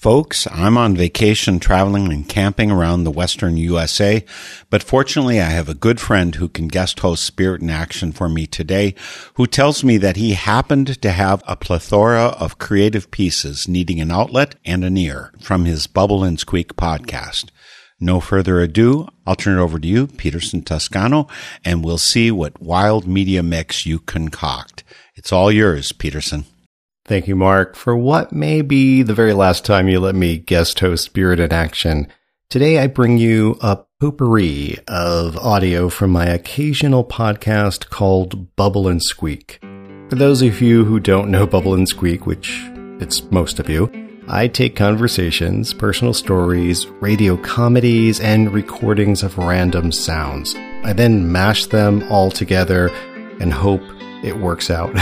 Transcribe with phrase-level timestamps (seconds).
[0.00, 4.24] Folks, I'm on vacation traveling and camping around the western USA,
[4.70, 8.26] but fortunately I have a good friend who can guest host Spirit in Action for
[8.26, 8.94] me today,
[9.34, 14.10] who tells me that he happened to have a plethora of creative pieces needing an
[14.10, 17.50] outlet and an ear from his Bubble and Squeak podcast.
[18.00, 21.28] No further ado, I'll turn it over to you, Peterson Toscano,
[21.62, 24.82] and we'll see what wild media mix you concoct.
[25.14, 26.46] It's all yours, Peterson.
[27.10, 30.78] Thank you, Mark, for what may be the very last time you let me guest
[30.78, 32.06] host Spirit in Action.
[32.48, 39.02] Today I bring you a potpourri of audio from my occasional podcast called Bubble and
[39.02, 39.58] Squeak.
[40.08, 42.62] For those of you who don't know Bubble and Squeak, which
[43.00, 43.90] it's most of you,
[44.28, 50.54] I take conversations, personal stories, radio comedies, and recordings of random sounds.
[50.84, 52.88] I then mash them all together
[53.40, 53.82] and hope
[54.22, 54.92] it works out.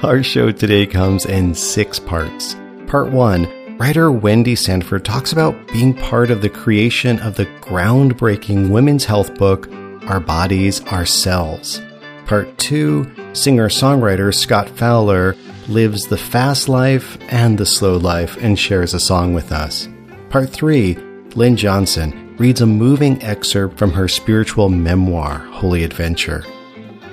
[0.04, 2.56] Our show today comes in six parts.
[2.86, 3.48] Part one
[3.78, 9.34] writer Wendy Sanford talks about being part of the creation of the groundbreaking women's health
[9.36, 9.70] book,
[10.08, 11.80] Our Bodies, Ourselves.
[12.26, 15.36] Part two singer songwriter Scott Fowler
[15.68, 19.88] lives the fast life and the slow life and shares a song with us.
[20.30, 20.96] Part three
[21.34, 26.44] Lynn Johnson reads a moving excerpt from her spiritual memoir, Holy Adventure.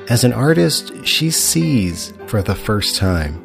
[0.07, 3.41] As an artist, she sees for the first time.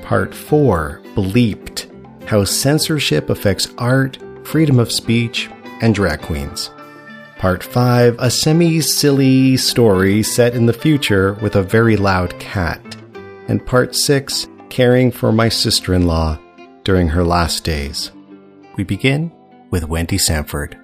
[0.00, 5.50] Part 4 Bleeped How Censorship Affects Art, Freedom of Speech,
[5.82, 6.70] and Drag Queens.
[7.36, 12.80] Part 5 A semi silly story set in the future with a very loud cat.
[13.48, 16.38] And Part 6 Caring for my sister in law
[16.82, 18.10] during her last days.
[18.76, 19.32] We begin
[19.70, 20.79] with Wendy Sanford.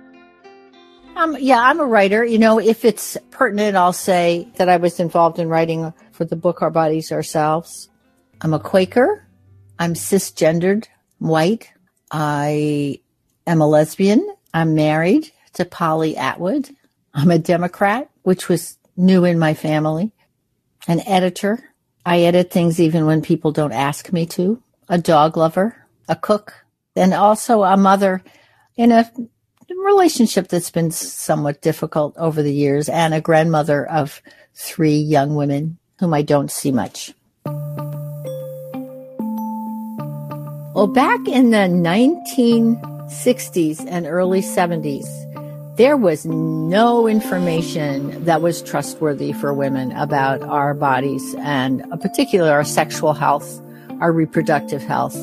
[1.17, 2.23] Um, yeah, I'm a writer.
[2.23, 6.37] You know, if it's pertinent, I'll say that I was involved in writing for the
[6.37, 7.89] book Our Bodies Ourselves.
[8.43, 9.27] I'm a Quaker.
[9.79, 10.89] I'm cisgendered,
[11.19, 11.73] white.
[12.11, 13.01] I
[13.47, 14.29] am a lesbian.
[14.53, 16.69] I'm married to Polly Atwood.
[17.15, 20.13] I'm a Democrat, which was new in my family.
[20.87, 21.71] An editor.
[22.05, 24.63] I edit things even when people don't ask me to.
[24.91, 25.77] A dog lover,
[26.11, 26.53] a cook,
[26.95, 28.23] and also a mother
[28.77, 29.11] in a
[29.75, 34.23] relationship that's been somewhat difficult over the years and a grandmother of
[34.55, 37.13] three young women whom I don't see much.
[40.75, 45.07] Well, back in the 1960s and early 70s,
[45.77, 51.99] there was no information that was trustworthy for women about our bodies and, uh, in
[51.99, 53.63] particular, our sexual health,
[54.01, 55.17] our reproductive health.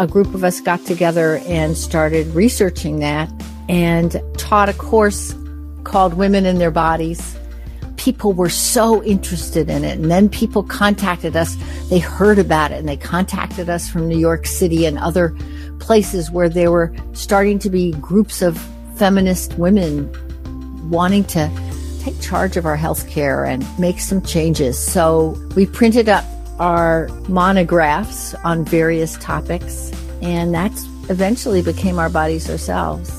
[0.00, 3.30] A group of us got together and started researching that
[3.68, 5.34] and taught a course
[5.84, 7.36] called Women in Their Bodies.
[7.98, 9.98] People were so interested in it.
[9.98, 11.54] And then people contacted us.
[11.90, 15.36] They heard about it and they contacted us from New York City and other
[15.80, 18.56] places where there were starting to be groups of
[18.96, 20.10] feminist women
[20.88, 21.50] wanting to
[22.00, 24.78] take charge of our health care and make some changes.
[24.78, 26.24] So we printed up
[26.60, 29.90] our monographs on various topics,
[30.22, 33.10] and that's eventually became our bodies ourselves.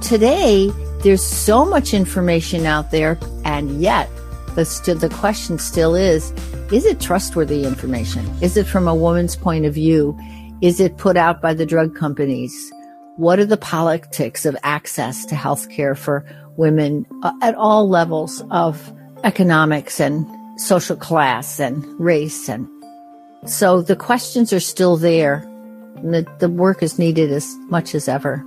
[0.00, 0.70] Today,
[1.02, 4.08] there's so much information out there, and yet
[4.54, 6.32] the, st- the question still is
[6.72, 8.26] is it trustworthy information?
[8.40, 10.18] Is it from a woman's point of view?
[10.62, 12.72] Is it put out by the drug companies?
[13.16, 16.24] What are the politics of access to health care for
[16.56, 18.92] women uh, at all levels of
[19.24, 20.26] economics and
[20.58, 22.48] social class and race?
[22.48, 22.66] And
[23.46, 25.40] so the questions are still there.
[26.02, 28.44] The, the work is needed as much as ever.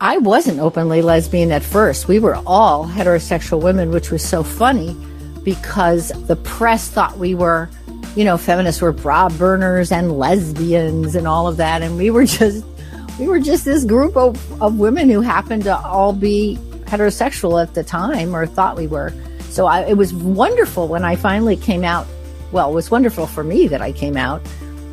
[0.00, 2.08] I wasn't openly lesbian at first.
[2.08, 4.96] We were all heterosexual women, which was so funny
[5.44, 7.70] because the press thought we were,
[8.16, 11.82] you know, feminists were bra burners and lesbians and all of that.
[11.82, 12.64] And we were just,
[13.18, 17.74] we were just this group of, of women who happened to all be heterosexual at
[17.74, 19.12] the time or thought we were.
[19.50, 22.06] So I, it was wonderful when I finally came out.
[22.52, 24.42] Well, it was wonderful for me that I came out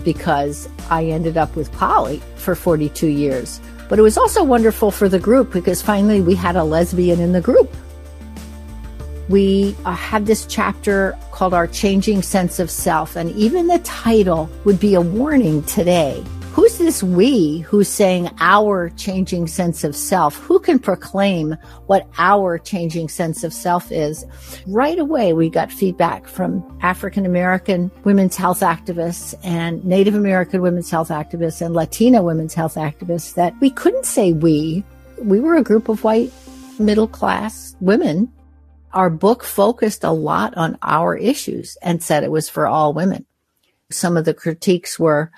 [0.04, 3.60] because I ended up with Polly for 42 years.
[3.90, 7.34] But it was also wonderful for the group because finally we had a lesbian in
[7.34, 7.76] the group.
[9.28, 14.50] We uh, had this chapter called Our Changing Sense of Self, and even the title
[14.64, 20.36] would be a warning today Who's this we who's saying our changing sense of self?
[20.38, 21.56] Who can proclaim
[21.86, 24.26] what our changing sense of self is?
[24.66, 30.90] Right away, we got feedback from African American women's health activists and Native American women's
[30.90, 34.84] health activists and Latina women's health activists that we couldn't say we.
[35.22, 36.34] We were a group of white
[36.80, 38.32] middle class women.
[38.94, 43.26] Our book focused a lot on our issues and said it was for all women.
[43.92, 45.32] Some of the critiques were,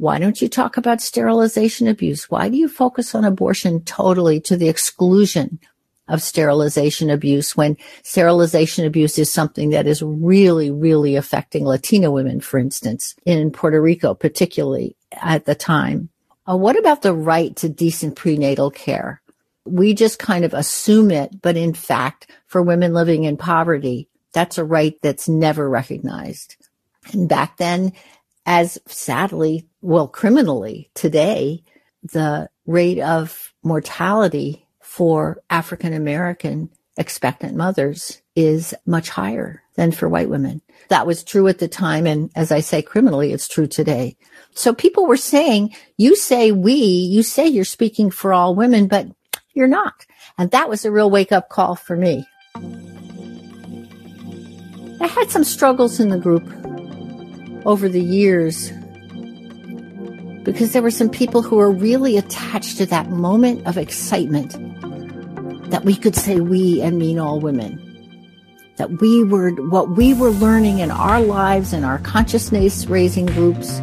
[0.00, 2.30] why don't you talk about sterilization abuse?
[2.30, 5.60] Why do you focus on abortion totally to the exclusion
[6.08, 12.40] of sterilization abuse when sterilization abuse is something that is really, really affecting Latina women,
[12.40, 16.08] for instance, in Puerto Rico, particularly at the time?
[16.48, 19.20] Uh, what about the right to decent prenatal care?
[19.66, 24.56] We just kind of assume it, but in fact, for women living in poverty, that's
[24.56, 26.56] a right that's never recognized.
[27.12, 27.92] And back then,
[28.46, 31.62] as sadly, well, criminally today,
[32.02, 40.28] the rate of mortality for African American expectant mothers is much higher than for white
[40.28, 40.60] women.
[40.88, 42.06] That was true at the time.
[42.06, 44.16] And as I say, criminally, it's true today.
[44.54, 49.06] So people were saying, you say we, you say you're speaking for all women, but
[49.54, 50.04] you're not.
[50.36, 52.26] And that was a real wake up call for me.
[55.00, 56.44] I had some struggles in the group
[57.64, 58.72] over the years
[60.44, 64.52] because there were some people who were really attached to that moment of excitement
[65.70, 67.86] that we could say we and mean all women.
[68.76, 73.80] That we were, what we were learning in our lives and our consciousness raising groups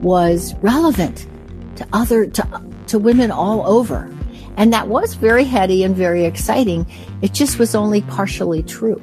[0.00, 1.26] was relevant
[1.76, 4.14] to other, to, to women all over.
[4.56, 6.86] And that was very heady and very exciting.
[7.22, 9.00] It just was only partially true.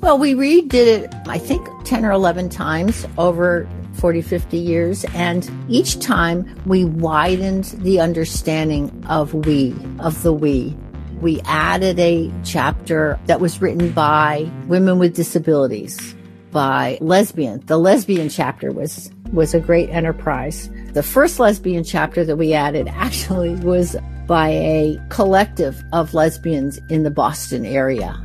[0.00, 3.68] Well, we redid it, I think, 10 or 11 times over
[4.04, 5.06] 40, 50 years.
[5.14, 10.76] And each time we widened the understanding of we, of the we.
[11.22, 16.14] We added a chapter that was written by women with disabilities,
[16.50, 17.64] by lesbian.
[17.64, 20.68] The lesbian chapter was, was a great enterprise.
[20.92, 23.96] The first lesbian chapter that we added actually was
[24.26, 28.20] by a collective of lesbians in the Boston area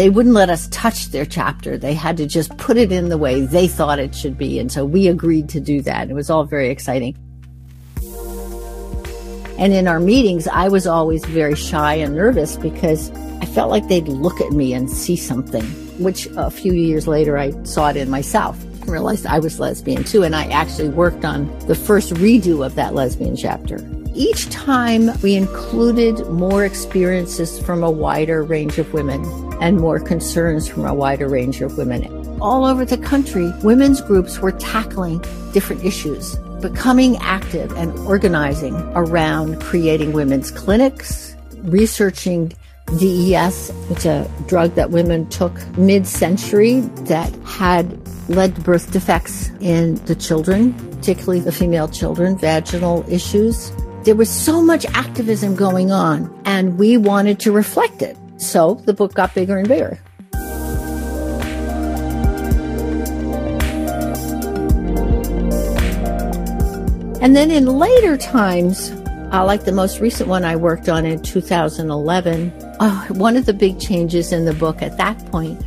[0.00, 1.76] they wouldn't let us touch their chapter.
[1.76, 4.58] They had to just put it in the way they thought it should be.
[4.58, 6.08] And so we agreed to do that.
[6.08, 7.14] It was all very exciting.
[9.58, 13.10] And in our meetings, I was always very shy and nervous because
[13.42, 15.64] I felt like they'd look at me and see something,
[16.02, 20.22] which a few years later I saw it in myself realized I was lesbian too.
[20.22, 23.76] And I actually worked on the first redo of that lesbian chapter.
[24.20, 29.24] Each time we included more experiences from a wider range of women
[29.62, 32.04] and more concerns from a wider range of women.
[32.38, 35.24] All over the country, women's groups were tackling
[35.54, 42.52] different issues, becoming active and organizing around creating women's clinics, researching
[42.98, 49.48] DES, which is a drug that women took mid-century that had led to birth defects
[49.60, 53.72] in the children, particularly the female children, vaginal issues.
[54.02, 58.16] There was so much activism going on, and we wanted to reflect it.
[58.38, 60.00] So the book got bigger and bigger.
[67.20, 68.90] And then in later times,
[69.34, 73.52] uh, like the most recent one I worked on in 2011, uh, one of the
[73.52, 75.62] big changes in the book at that point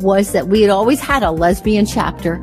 [0.00, 2.34] was that we had always had a lesbian chapter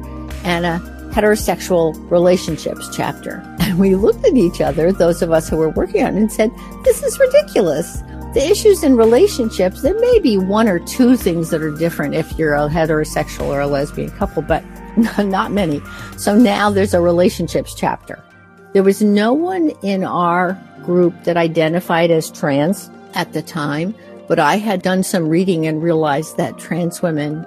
[0.46, 0.80] and a
[1.12, 3.44] heterosexual relationships chapter.
[3.64, 6.32] And we looked at each other, those of us who were working on it, and
[6.32, 6.52] said,
[6.84, 8.02] This is ridiculous.
[8.34, 12.38] The issues in relationships, there may be one or two things that are different if
[12.38, 14.64] you're a heterosexual or a lesbian couple, but
[15.20, 15.82] not many.
[16.18, 18.24] So now there's a relationships chapter.
[18.74, 23.94] There was no one in our group that identified as trans at the time,
[24.28, 27.46] but I had done some reading and realized that trans women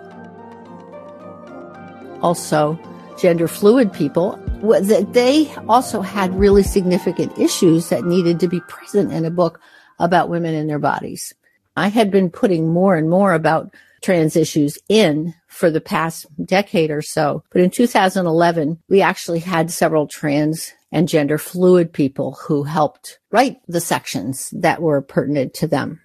[2.22, 2.78] also
[3.18, 9.12] gender fluid people, that they also had really significant issues that needed to be present
[9.12, 9.60] in a book
[9.98, 11.32] about women and their bodies.
[11.76, 16.90] I had been putting more and more about trans issues in for the past decade
[16.90, 17.42] or so.
[17.50, 23.58] But in 2011, we actually had several trans and gender fluid people who helped write
[23.66, 26.00] the sections that were pertinent to them.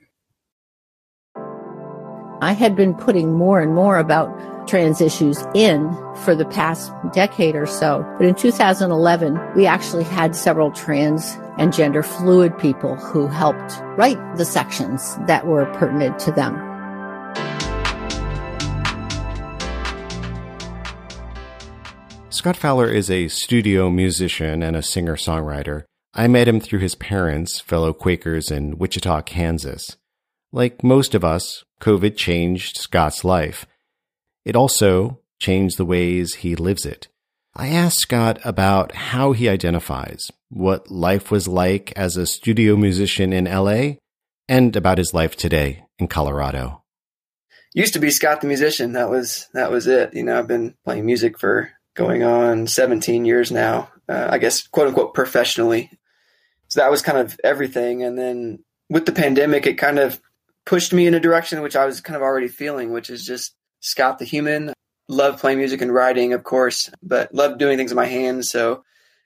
[2.41, 4.35] I had been putting more and more about
[4.71, 5.91] trans issues in
[6.23, 8.05] for the past decade or so.
[8.17, 14.17] But in 2011, we actually had several trans and gender fluid people who helped write
[14.37, 16.55] the sections that were pertinent to them.
[22.29, 25.83] Scott Fowler is a studio musician and a singer songwriter.
[26.13, 29.97] I met him through his parents, fellow Quakers in Wichita, Kansas.
[30.53, 33.65] Like most of us, COVID changed Scott's life.
[34.45, 37.07] It also changed the ways he lives it.
[37.55, 43.33] I asked Scott about how he identifies, what life was like as a studio musician
[43.33, 43.97] in LA,
[44.47, 46.83] and about his life today in Colorado.
[47.73, 48.93] Used to be Scott the musician.
[48.93, 50.13] That was that was it.
[50.13, 53.89] You know, I've been playing music for going on 17 years now.
[54.09, 55.89] Uh, I guess quote unquote professionally.
[56.67, 58.03] So that was kind of everything.
[58.03, 60.21] And then with the pandemic, it kind of
[60.65, 63.55] pushed me in a direction which I was kind of already feeling, which is just
[63.81, 64.73] Scott the human.
[65.09, 68.49] Love playing music and writing, of course, but love doing things with my hands.
[68.49, 68.83] So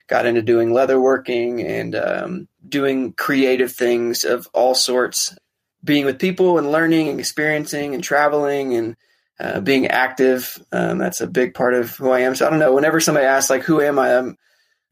[0.08, 5.36] got into doing leather working and um, doing creative things of all sorts,
[5.84, 8.96] being with people and learning and experiencing and traveling and
[9.38, 10.58] uh, being active.
[10.72, 12.34] Um, that's a big part of who I am.
[12.34, 12.74] So I don't know.
[12.74, 14.36] Whenever somebody asks like, "Who am I?" I'm,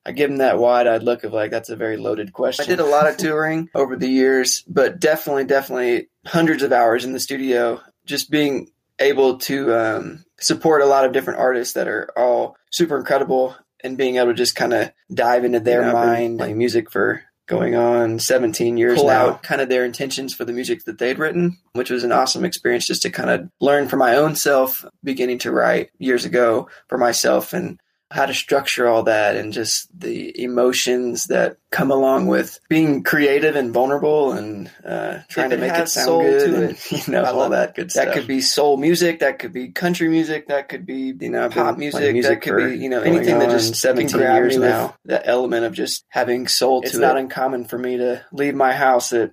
[0.07, 2.81] I give them that wide-eyed look of like, "That's a very loaded question." I did
[2.81, 7.21] a lot of touring over the years, but definitely, definitely hundreds of hours in the
[7.21, 12.57] studio, just being able to um, support a lot of different artists that are all
[12.71, 16.91] super incredible, and being able to just kind of dive into their mind, playing music
[16.91, 19.27] for going on 17 years pull now.
[19.27, 22.45] out kind of their intentions for the music that they'd written, which was an awesome
[22.45, 26.69] experience just to kind of learn for my own self, beginning to write years ago
[26.89, 27.79] for myself and
[28.11, 33.57] how to structure all that and just the emotions that come along with being creative
[33.57, 36.93] and vulnerable and uh, trying to make it sound good and, it.
[37.07, 38.07] you know all that good stuff.
[38.07, 41.49] That could be soul music, that could be country music, that could be you know
[41.49, 44.95] pop music, music, that could be you know anything that just 17 years now.
[45.07, 47.01] That element of just having soul to it's it.
[47.01, 49.33] not uncommon for me to leave my house at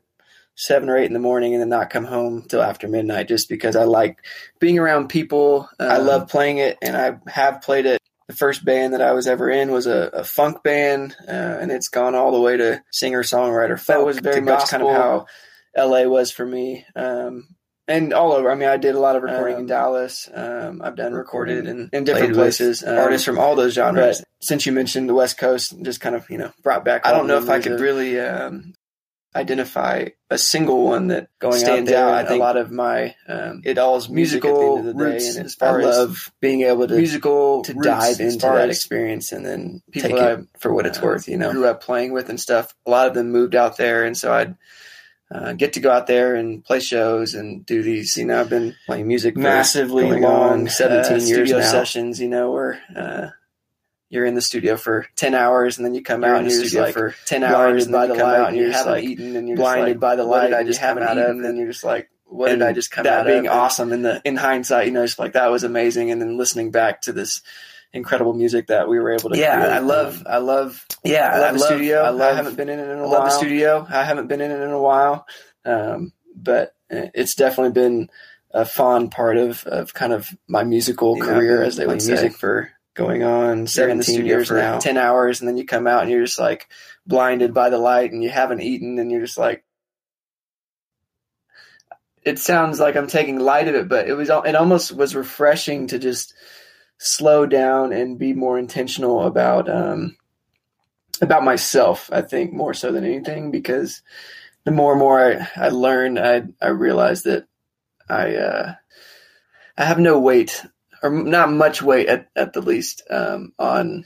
[0.55, 3.49] seven or eight in the morning and then not come home till after midnight just
[3.49, 4.17] because I like
[4.59, 5.69] being around people.
[5.79, 8.01] Um, I love playing it and I have played it
[8.31, 11.69] the first band that I was ever in was a, a funk band, uh, and
[11.69, 13.83] it's gone all the way to singer songwriter.
[13.85, 14.79] That was very much gospel.
[14.79, 14.95] kind of
[15.75, 16.85] how LA was for me.
[16.95, 17.47] Um,
[17.87, 18.49] and all over.
[18.49, 20.29] I mean, I did a lot of recording um, in Dallas.
[20.33, 22.83] Um, I've done recorded in, in different places.
[22.83, 24.23] Um, artists from all those genres.
[24.39, 27.05] since you mentioned the West Coast, just kind of you know brought back.
[27.05, 28.73] I don't know if I could really um,
[29.35, 32.09] identify a single one that going stands out, there.
[32.09, 32.25] out.
[32.25, 35.35] I think a lot of my um, it all is musical music roots.
[35.35, 39.45] and as far I love being able to musical to dive into that experience and
[39.45, 41.27] then people take it for what it's uh, worth.
[41.27, 42.73] You know, grew up playing with and stuff.
[42.85, 44.55] A lot of them moved out there, and so I'd.
[45.33, 48.17] Uh, get to go out there and play shows and do these.
[48.17, 51.61] You know, I've been playing music massively long, seventeen uh, years now.
[51.61, 52.19] sessions.
[52.19, 53.29] You know, where uh,
[54.11, 56.63] you're in the studio for 10 hours and then you come you're out and you're
[56.63, 59.47] just like for 10 hours and by the light and you haven't like eaten and
[59.47, 62.49] you're blinded like, by the light I just haven't eaten and you're just like what
[62.49, 63.53] did I just come that out being of?
[63.53, 66.11] awesome in the in hindsight you know just like that was amazing.
[66.11, 67.41] And then listening back to this
[67.93, 69.73] incredible music that we were able to yeah create.
[69.73, 72.01] I love I love yeah I love I the love, studio.
[72.01, 73.87] I, love, I haven't been in it in a I while love the studio.
[73.89, 75.25] I haven't been in it in a while.
[75.65, 78.09] Um, but it's definitely been
[78.51, 82.13] a fond part of, of kind of my musical you career as they would say.
[82.13, 84.79] music for going on 17 years now.
[84.79, 86.67] 10 hours and then you come out and you're just like
[87.05, 89.63] blinded by the light and you haven't eaten and you're just like
[92.23, 95.87] it sounds like i'm taking light of it but it was it almost was refreshing
[95.87, 96.33] to just
[96.97, 100.15] slow down and be more intentional about um
[101.21, 104.01] about myself i think more so than anything because
[104.65, 107.47] the more and more i, I learn i i realize that
[108.09, 108.75] i uh
[109.77, 110.63] i have no weight
[111.03, 114.05] or not much weight at, at the least um, on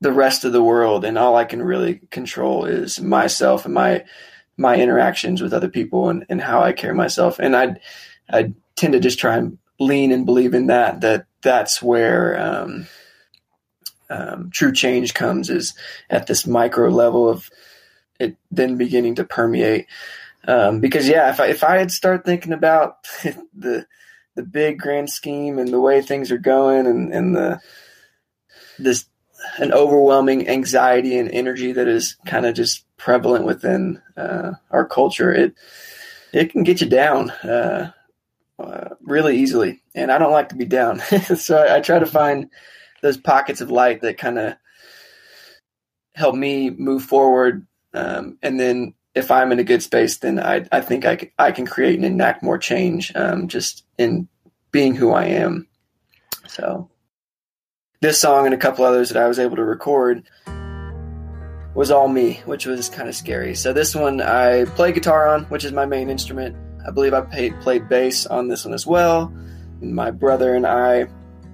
[0.00, 1.04] the rest of the world.
[1.04, 4.04] And all i can really control is myself and my
[4.56, 7.38] my interactions with other people and, and how i carry myself.
[7.38, 7.76] And i
[8.30, 12.86] i tend to just try and lean and believe in that that that's where um,
[14.08, 15.74] um, true change comes is
[16.08, 17.50] at this micro level of
[18.18, 19.86] it then beginning to permeate.
[20.46, 22.98] Um, because yeah if I, if I had start thinking about
[23.54, 23.86] the
[24.34, 27.60] the big grand scheme and the way things are going and, and the
[28.78, 29.06] this
[29.58, 35.32] an overwhelming anxiety and energy that is kind of just prevalent within uh, our culture
[35.32, 35.54] it
[36.32, 37.92] it can get you down uh,
[38.58, 39.82] uh, really easily.
[39.94, 41.00] And i don't like to be down.
[41.36, 42.50] So I, I, try to find
[43.02, 44.54] those pockets of light that kind of
[46.14, 50.66] help me move forward um, and then if I'm in a good space, then I,
[50.72, 54.28] I think I, I can create and enact more change um, just in
[54.72, 55.68] being who I am.
[56.48, 56.90] So,
[58.00, 60.28] this song and a couple others that I was able to record
[61.74, 63.54] was all me, which was kind of scary.
[63.54, 66.56] So, this one I play guitar on, which is my main instrument.
[66.86, 69.32] I believe I played, played bass on this one as well.
[69.80, 71.06] My brother and I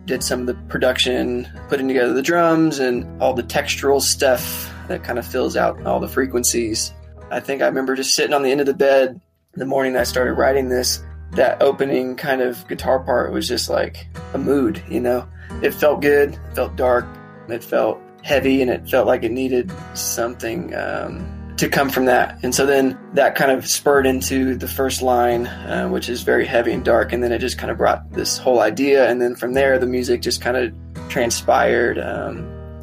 [0.06, 5.04] did some of the production, putting together the drums and all the textural stuff that
[5.04, 6.92] kind of fills out all the frequencies.
[7.30, 9.20] I think I remember just sitting on the end of the bed
[9.54, 11.02] the morning I started writing this.
[11.32, 15.28] That opening kind of guitar part was just like a mood, you know.
[15.62, 17.06] It felt good, it felt dark,
[17.48, 22.38] it felt heavy, and it felt like it needed something um, to come from that.
[22.42, 26.46] And so then that kind of spurred into the first line, uh, which is very
[26.46, 27.12] heavy and dark.
[27.12, 29.08] And then it just kind of brought this whole idea.
[29.08, 30.74] And then from there, the music just kind of
[31.08, 31.98] transpired.
[31.98, 32.38] Um,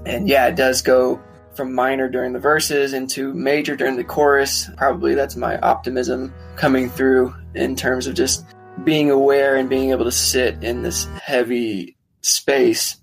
[0.06, 1.22] and yeah, it does go
[1.58, 4.70] from minor during the verses into major during the chorus.
[4.78, 8.46] Probably that's my optimism coming through in terms of just
[8.84, 12.98] being aware and being able to sit in this heavy space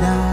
[0.00, 0.25] now.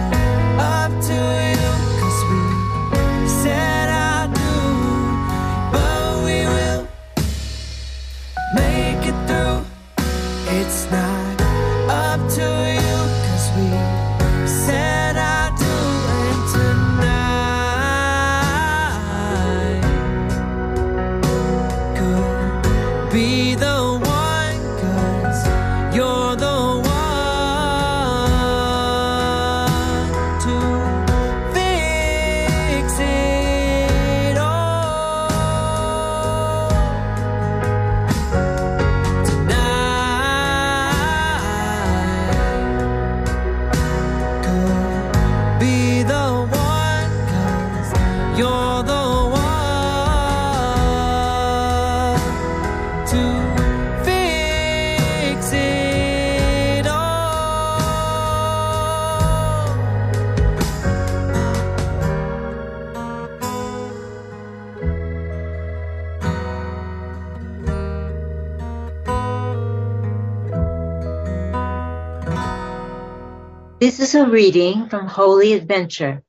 [73.83, 76.23] This is a reading from Holy Adventure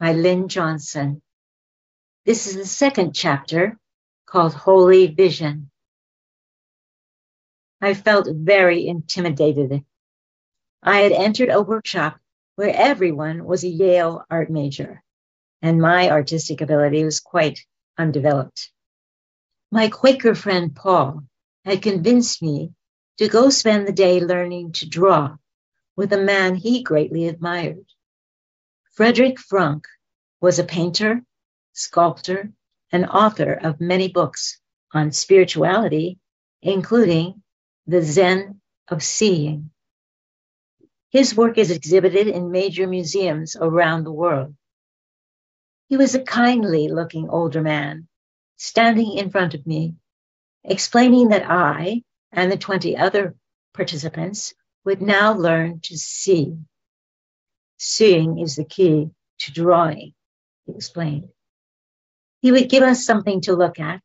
[0.00, 1.20] by Lynn Johnson.
[2.24, 3.78] This is the second chapter
[4.24, 5.70] called Holy Vision.
[7.78, 9.84] I felt very intimidated.
[10.82, 12.18] I had entered a workshop
[12.56, 15.02] where everyone was a Yale art major,
[15.60, 17.60] and my artistic ability was quite
[17.98, 18.72] undeveloped.
[19.70, 21.24] My Quaker friend Paul
[21.66, 22.72] had convinced me
[23.18, 25.36] to go spend the day learning to draw
[25.96, 27.86] with a man he greatly admired.
[28.92, 29.86] Frederick Franck
[30.40, 31.22] was a painter,
[31.72, 32.52] sculptor,
[32.92, 34.60] and author of many books
[34.92, 36.18] on spirituality,
[36.62, 37.42] including
[37.86, 39.70] The Zen of Seeing.
[41.10, 44.54] His work is exhibited in major museums around the world.
[45.88, 48.08] He was a kindly looking older man,
[48.56, 49.94] standing in front of me,
[50.64, 52.02] explaining that I
[52.32, 53.34] and the 20 other
[53.72, 56.56] participants would now learn to see.
[57.78, 60.14] Seeing is the key to drawing,
[60.66, 61.28] he explained.
[62.40, 64.00] He would give us something to look at,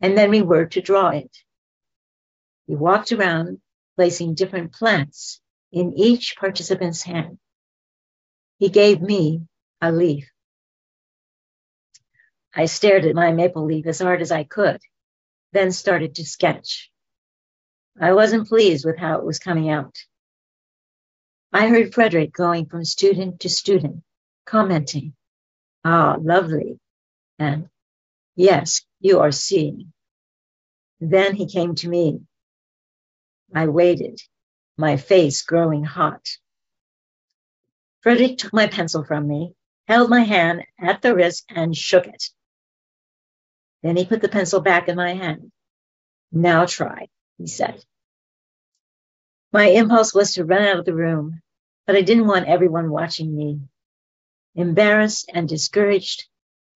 [0.00, 1.30] and then we were to draw it.
[2.66, 3.60] He walked around
[3.96, 5.40] placing different plants
[5.72, 7.38] in each participant's hand.
[8.58, 9.42] He gave me
[9.80, 10.30] a leaf.
[12.54, 14.80] I stared at my maple leaf as hard as I could,
[15.52, 16.90] then started to sketch.
[18.00, 19.96] I wasn't pleased with how it was coming out.
[21.52, 24.02] I heard Frederick going from student to student,
[24.46, 25.14] commenting,
[25.84, 26.78] Ah, lovely.
[27.38, 27.68] And
[28.36, 29.92] yes, you are seeing.
[31.00, 32.20] Then he came to me.
[33.54, 34.20] I waited,
[34.78, 36.26] my face growing hot.
[38.00, 39.54] Frederick took my pencil from me,
[39.88, 42.30] held my hand at the wrist, and shook it.
[43.82, 45.52] Then he put the pencil back in my hand.
[46.32, 47.84] Now try, he said.
[49.52, 51.42] My impulse was to run out of the room,
[51.86, 53.60] but I didn't want everyone watching me.
[54.54, 56.24] Embarrassed and discouraged,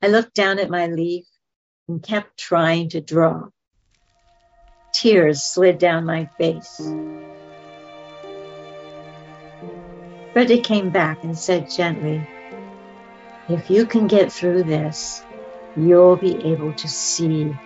[0.02, 1.24] I looked down at my leaf
[1.88, 3.48] and kept trying to draw.
[4.92, 6.76] Tears slid down my face.
[10.34, 12.28] Freddy came back and said gently,
[13.48, 15.22] If you can get through this,
[15.76, 17.56] you'll be able to see.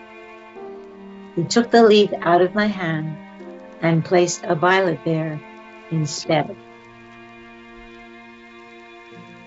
[1.35, 3.17] He took the leaf out of my hand
[3.81, 5.41] and placed a violet there
[5.91, 6.57] instead.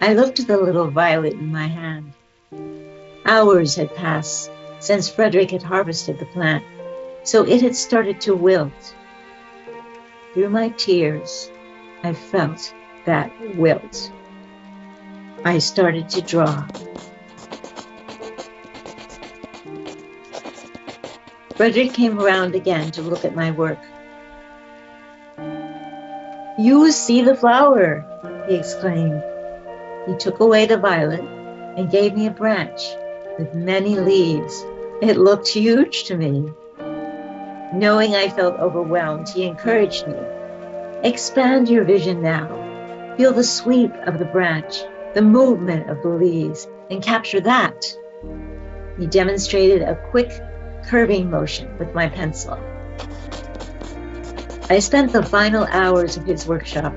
[0.01, 2.13] I looked at the little violet in my hand.
[3.25, 6.63] Hours had passed since Frederick had harvested the plant,
[7.23, 8.95] so it had started to wilt.
[10.33, 11.49] Through my tears,
[12.03, 12.73] I felt
[13.05, 14.11] that wilt.
[15.45, 16.67] I started to draw.
[21.55, 23.79] Frederick came around again to look at my work.
[26.63, 28.05] You see the flower,
[28.47, 29.21] he exclaimed.
[30.07, 32.79] He took away the violet and gave me a branch
[33.37, 34.63] with many leaves.
[35.01, 36.53] It looked huge to me.
[37.73, 40.15] Knowing I felt overwhelmed, he encouraged me.
[41.03, 42.47] Expand your vision now.
[43.17, 44.83] Feel the sweep of the branch,
[45.15, 47.93] the movement of the leaves, and capture that.
[48.97, 50.31] He demonstrated a quick
[50.85, 52.57] curving motion with my pencil.
[54.69, 56.93] I spent the final hours of his workshop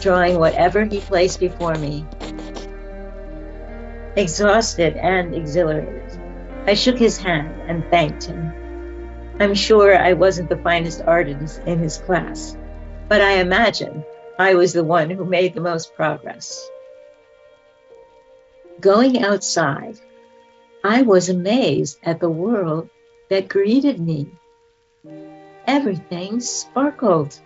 [0.00, 2.06] drawing whatever he placed before me.
[4.14, 6.18] Exhausted and exhilarated,
[6.66, 8.52] I shook his hand and thanked him.
[9.40, 12.56] I'm sure I wasn't the finest artist in his class,
[13.08, 14.04] but I imagine
[14.38, 16.70] I was the one who made the most progress.
[18.80, 19.98] Going outside,
[20.84, 22.88] I was amazed at the world
[23.28, 24.30] that greeted me
[25.68, 27.38] everything sparkled.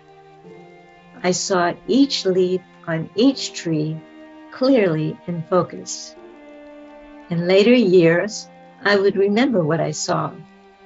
[1.24, 4.00] I saw each leaf on each tree
[4.52, 6.14] clearly in focus.
[7.30, 8.48] In later years,
[8.84, 10.32] I would remember what I saw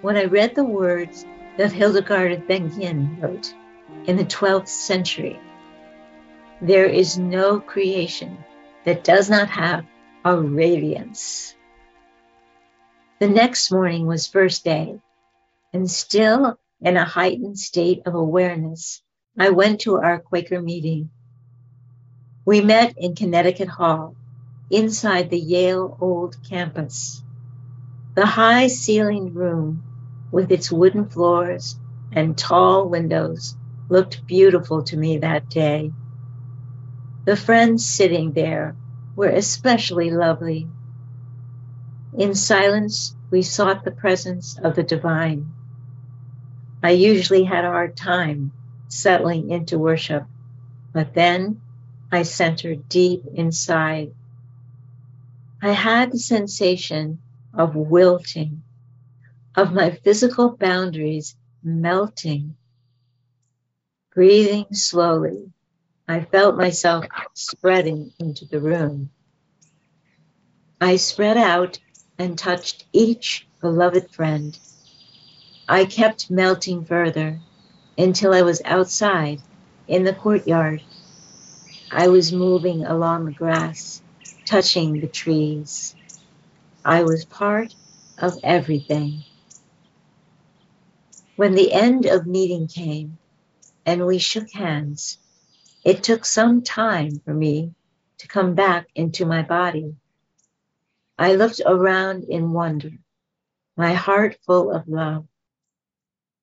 [0.01, 1.27] when I read the words
[1.59, 3.55] that Hildegard of Bingen wrote
[4.07, 5.38] in the 12th century.
[6.62, 8.38] There is no creation
[8.85, 9.85] that does not have
[10.25, 11.55] a radiance.
[13.18, 15.01] The next morning was first day,
[15.72, 19.03] and still in a heightened state of awareness,
[19.39, 21.11] I went to our Quaker meeting.
[22.45, 24.15] We met in Connecticut Hall,
[24.71, 27.23] inside the Yale Old Campus.
[28.15, 29.83] The high ceilinged room,
[30.31, 31.79] with its wooden floors
[32.12, 33.57] and tall windows,
[33.89, 35.93] looked beautiful to me that day.
[37.25, 38.77] The friends sitting there
[39.17, 40.69] were especially lovely.
[42.17, 45.53] In silence, we sought the presence of the divine.
[46.83, 48.53] I usually had a hard time
[48.89, 50.25] settling into worship,
[50.93, 51.61] but then
[52.12, 54.15] I centered deep inside.
[55.62, 57.21] I had the sensation
[57.55, 58.62] of wilting,
[59.55, 62.57] of my physical boundaries melting.
[64.15, 65.53] Breathing slowly,
[66.09, 69.11] I felt myself spreading into the room.
[70.81, 71.79] I spread out
[72.19, 74.59] and touched each beloved friend.
[75.69, 77.41] I kept melting further
[77.99, 79.43] until I was outside
[79.89, 80.83] in the courtyard.
[81.91, 84.01] I was moving along the grass,
[84.45, 85.97] touching the trees.
[86.85, 87.75] I was part
[88.19, 89.25] of everything.
[91.35, 93.19] When the end of meeting came
[93.85, 95.19] and we shook hands,
[95.85, 97.75] it took some time for me
[98.19, 99.97] to come back into my body.
[101.19, 102.93] I looked around in wonder,
[103.77, 105.27] my heart full of love.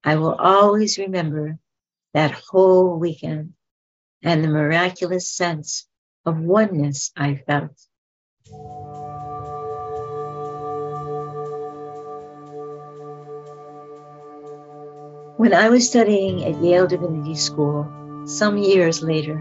[0.04, 1.58] I will always remember
[2.14, 3.54] that whole weekend
[4.22, 5.88] and the miraculous sense
[6.26, 7.72] of oneness I felt.
[15.38, 19.40] When I was studying at Yale Divinity School some years later,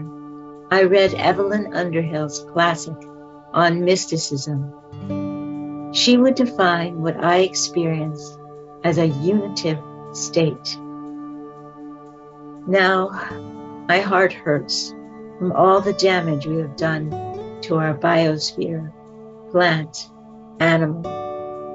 [0.71, 2.95] I read Evelyn Underhill's classic
[3.53, 4.73] on mysticism.
[5.93, 8.37] She would define what I experienced
[8.83, 9.77] as a unitive
[10.13, 10.77] state.
[12.67, 13.09] Now,
[13.87, 14.93] my heart hurts
[15.37, 17.09] from all the damage we have done
[17.63, 18.91] to our biosphere,
[19.51, 20.09] plant,
[20.59, 21.05] animal,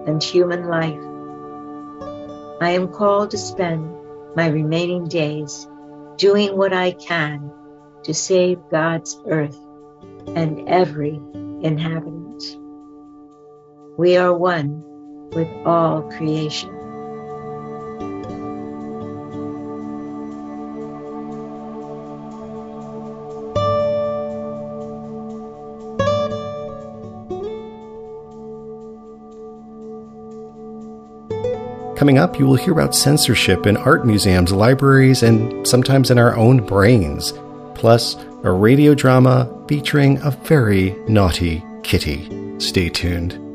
[0.07, 0.98] and human life.
[2.61, 3.94] I am called to spend
[4.35, 5.68] my remaining days
[6.16, 7.53] doing what I can
[8.05, 9.59] to save God's earth
[10.29, 11.20] and every
[11.62, 12.42] inhabitant.
[13.98, 14.83] We are one
[15.31, 16.77] with all creation.
[31.98, 36.37] Coming up, you will hear about censorship in art museums, libraries, and sometimes in our
[36.37, 37.32] own brains.
[37.74, 42.30] Plus, a radio drama featuring a very naughty kitty.
[42.61, 43.47] Stay tuned.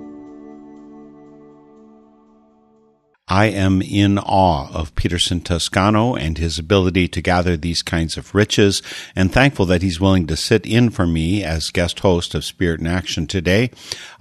[3.33, 8.35] I am in awe of Peterson Toscano and his ability to gather these kinds of
[8.35, 8.83] riches
[9.15, 12.79] and thankful that he's willing to sit in for me as guest host of Spirit
[12.79, 13.71] in Action today.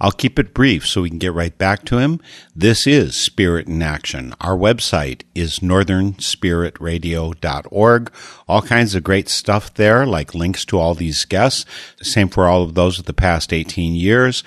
[0.01, 2.21] I'll keep it brief so we can get right back to him.
[2.55, 4.33] This is Spirit in Action.
[4.41, 8.11] Our website is northernspiritradio.org.
[8.47, 11.67] All kinds of great stuff there, like links to all these guests.
[12.01, 14.43] Same for all of those of the past 18 years.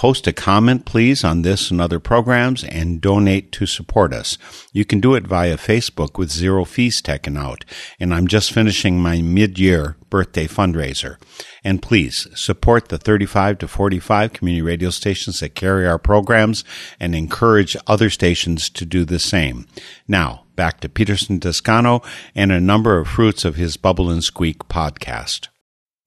[0.00, 4.38] Post a comment, please, on this and other programs and donate to support us.
[4.72, 7.66] You can do it via Facebook with zero fees taken out.
[8.00, 11.18] And I'm just finishing my mid-year birthday fundraiser.
[11.62, 16.64] And please support the 35 to 45 community radio stations that carry our programs
[16.98, 19.66] and encourage other stations to do the same.
[20.08, 22.00] Now, back to Peterson Toscano
[22.34, 25.48] and a number of fruits of his Bubble and Squeak podcast.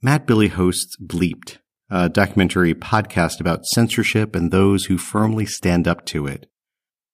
[0.02, 1.58] Matt Billy hosts Bleeped
[1.94, 6.48] a documentary podcast about censorship and those who firmly stand up to it.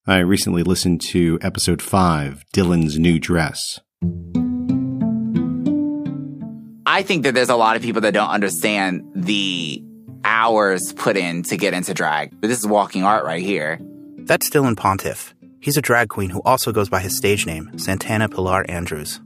[0.08, 3.62] I recently listened to episode 5, Dylan's New Dress.
[6.86, 9.84] I think that there's a lot of people that don't understand the
[10.24, 12.32] hours put in to get into drag.
[12.40, 13.82] But this is walking art right here.
[14.20, 15.36] That's Dylan Pontiff.
[15.60, 19.20] He's a drag queen who also goes by his stage name, Santana Pilar Andrews.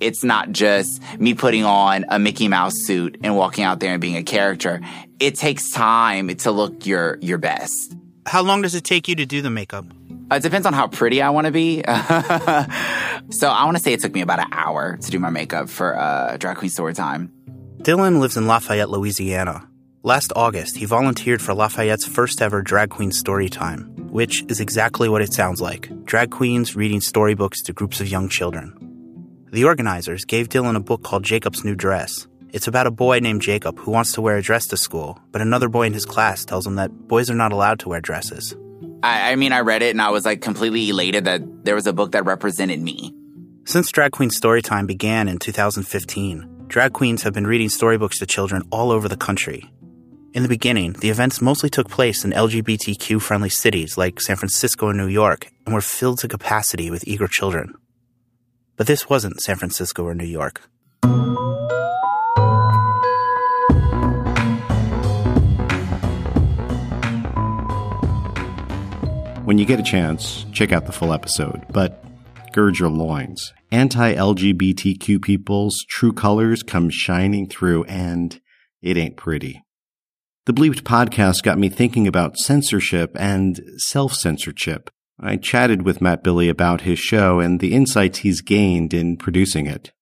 [0.00, 4.00] It's not just me putting on a Mickey Mouse suit and walking out there and
[4.00, 4.80] being a character.
[5.20, 7.94] It takes time to look your your best.
[8.26, 9.84] How long does it take you to do the makeup?
[10.30, 11.82] Uh, it depends on how pretty I want to be.
[11.86, 15.68] so I want to say it took me about an hour to do my makeup
[15.68, 17.32] for uh, drag queen story time.
[17.78, 19.66] Dylan lives in Lafayette, Louisiana.
[20.02, 25.08] Last August, he volunteered for Lafayette's first ever drag queen story time, which is exactly
[25.08, 28.89] what it sounds like drag queens reading storybooks to groups of young children.
[29.52, 32.28] The organizers gave Dylan a book called Jacob's New Dress.
[32.52, 35.42] It's about a boy named Jacob who wants to wear a dress to school, but
[35.42, 38.54] another boy in his class tells him that boys are not allowed to wear dresses.
[39.02, 41.88] I, I mean, I read it and I was like completely elated that there was
[41.88, 43.12] a book that represented me.
[43.64, 48.62] Since Drag Queen Storytime began in 2015, drag queens have been reading storybooks to children
[48.70, 49.68] all over the country.
[50.32, 54.90] In the beginning, the events mostly took place in LGBTQ friendly cities like San Francisco
[54.90, 57.74] and New York and were filled to capacity with eager children.
[58.80, 60.62] But this wasn't San Francisco or New York.
[69.44, 72.02] When you get a chance, check out the full episode, but
[72.54, 73.52] gird your loins.
[73.70, 78.40] Anti LGBTQ people's true colors come shining through, and
[78.80, 79.62] it ain't pretty.
[80.46, 84.88] The Bleeped podcast got me thinking about censorship and self censorship.
[85.22, 89.66] I chatted with Matt Billy about his show and the insights he's gained in producing
[89.66, 89.92] it.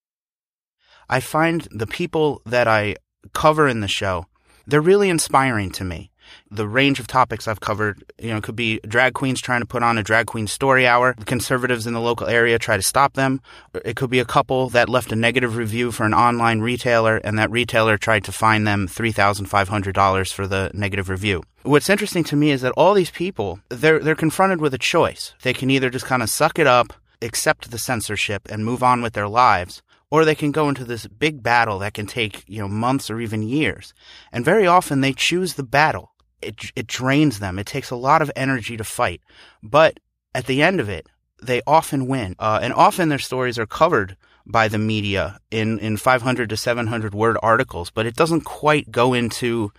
[1.08, 2.96] I find the people that I
[3.32, 4.26] cover in the show,
[4.66, 6.12] they're really inspiring to me.
[6.50, 9.82] The range of topics I've covered, you know, could be drag queens trying to put
[9.82, 11.14] on a drag queen story hour.
[11.26, 13.40] Conservatives in the local area try to stop them.
[13.84, 17.38] It could be a couple that left a negative review for an online retailer and
[17.38, 21.42] that retailer tried to fine them $3,500 for the negative review.
[21.64, 25.34] What's interesting to me is that all these people, they're, they're confronted with a choice.
[25.42, 29.02] They can either just kind of suck it up, accept the censorship and move on
[29.02, 32.60] with their lives, or they can go into this big battle that can take, you
[32.60, 33.92] know, months or even years.
[34.32, 36.12] And very often they choose the battle.
[36.40, 37.58] It, it drains them.
[37.58, 39.20] It takes a lot of energy to fight.
[39.62, 40.00] But
[40.34, 41.06] at the end of it,
[41.42, 42.34] they often win.
[42.38, 47.14] Uh, and often their stories are covered by the media in, in 500 to 700
[47.14, 49.72] word articles, but it doesn't quite go into,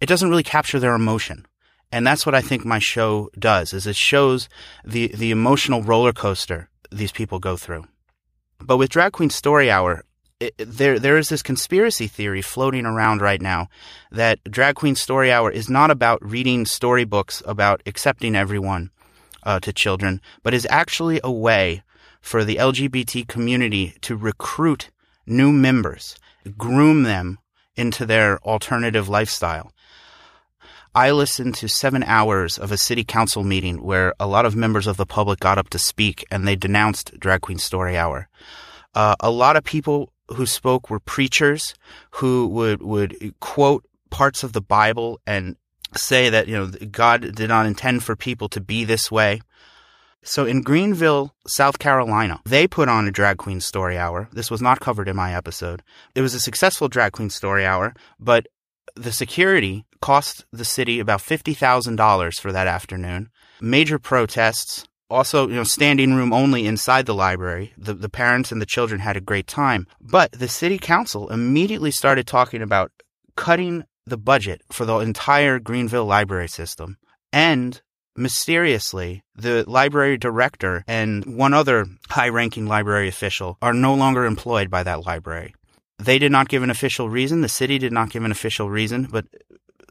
[0.00, 1.46] it doesn't really capture their emotion.
[1.90, 4.48] And that's what I think my show does, is it shows
[4.84, 7.86] the, the emotional roller coaster these people go through.
[8.60, 10.04] But with Drag Queen Story Hour,
[10.58, 13.68] there there is this conspiracy theory floating around right now
[14.10, 18.90] that Drag Queen Story Hour is not about reading storybooks about accepting everyone
[19.42, 21.82] uh, to children, but is actually a way
[22.20, 24.90] for the LGBT community to recruit
[25.26, 26.16] new members,
[26.56, 27.38] groom them
[27.76, 29.72] into their alternative lifestyle.
[30.94, 34.86] I listened to seven hours of a city council meeting where a lot of members
[34.86, 38.28] of the public got up to speak and they denounced Drag Queen Story Hour.
[38.94, 41.74] Uh, a lot of people who spoke were preachers
[42.12, 45.56] who would, would quote parts of the Bible and
[45.96, 49.40] say that, you know, God did not intend for people to be this way.
[50.22, 54.28] So in Greenville, South Carolina, they put on a drag queen story hour.
[54.32, 55.82] This was not covered in my episode.
[56.14, 58.46] It was a successful drag queen story hour, but
[58.96, 63.30] the security cost the city about $50,000 for that afternoon.
[63.60, 67.72] Major protests, also, you know, standing room only inside the library.
[67.76, 69.86] The, the parents and the children had a great time.
[70.00, 72.90] But the city council immediately started talking about
[73.36, 76.98] cutting the budget for the entire Greenville library system.
[77.32, 77.80] And
[78.16, 84.70] mysteriously, the library director and one other high ranking library official are no longer employed
[84.70, 85.54] by that library.
[85.98, 87.40] They did not give an official reason.
[87.40, 89.26] The city did not give an official reason, but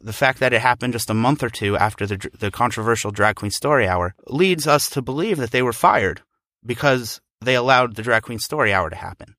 [0.03, 3.35] the fact that it happened just a month or two after the, the controversial Drag
[3.35, 6.21] Queen Story Hour leads us to believe that they were fired
[6.65, 9.35] because they allowed the Drag Queen Story Hour to happen.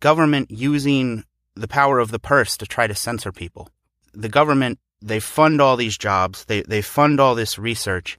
[0.00, 3.68] Government using the power of the purse to try to censor people.
[4.14, 8.18] The government, they fund all these jobs, they, they fund all this research,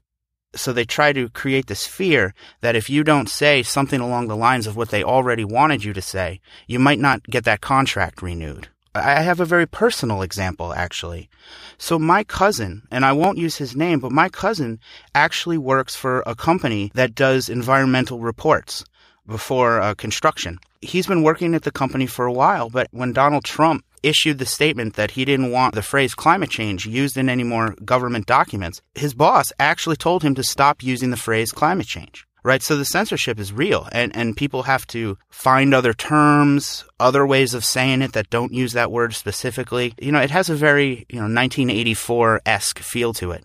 [0.56, 4.36] so they try to create this fear that if you don't say something along the
[4.36, 8.22] lines of what they already wanted you to say, you might not get that contract
[8.22, 8.68] renewed.
[8.96, 11.30] I have a very personal example, actually.
[11.78, 14.80] So my cousin, and I won't use his name, but my cousin
[15.14, 18.84] actually works for a company that does environmental reports
[19.28, 20.58] before uh, construction.
[20.82, 24.46] He's been working at the company for a while, but when Donald Trump issued the
[24.46, 28.82] statement that he didn't want the phrase climate change used in any more government documents,
[28.96, 32.26] his boss actually told him to stop using the phrase climate change.
[32.42, 37.28] Right, so the censorship is real, and, and people have to find other terms, other
[37.28, 39.94] ways of saying it that don't use that word specifically.
[40.00, 43.44] You know, it has a very you know 1984 esque feel to it.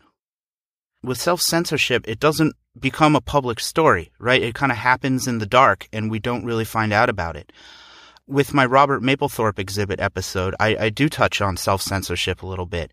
[1.03, 4.43] With self censorship, it doesn't become a public story, right?
[4.43, 7.53] It kind of happens in the dark, and we don't really find out about it
[8.27, 12.67] with my Robert Mapplethorpe exhibit episode, I, I do touch on self censorship a little
[12.67, 12.93] bit.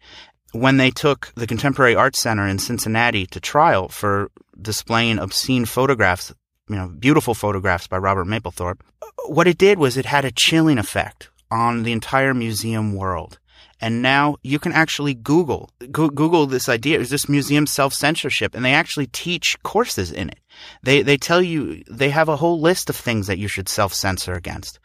[0.54, 4.30] When they took the Contemporary Arts Center in Cincinnati to trial for
[4.62, 6.34] displaying obscene photographs,
[6.70, 8.82] you know, beautiful photographs by Robert Mapplethorpe,
[9.28, 13.40] what it did was it had a chilling effect on the entire museum world.
[13.80, 17.00] And now you can actually Google Google this idea.
[17.00, 18.54] Is this museum self censorship?
[18.54, 20.40] And they actually teach courses in it.
[20.84, 23.94] They they tell you they have a whole list of things that you should self
[23.94, 24.80] censor against.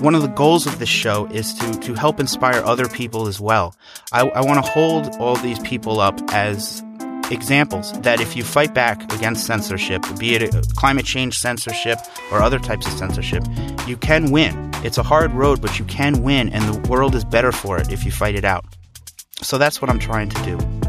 [0.00, 3.38] One of the goals of this show is to, to help inspire other people as
[3.38, 3.74] well.
[4.12, 6.82] I, I want to hold all these people up as
[7.30, 11.98] examples that if you fight back against censorship, be it climate change censorship
[12.32, 13.44] or other types of censorship,
[13.86, 14.70] you can win.
[14.76, 17.92] It's a hard road, but you can win, and the world is better for it
[17.92, 18.64] if you fight it out.
[19.42, 20.79] So that's what I'm trying to do.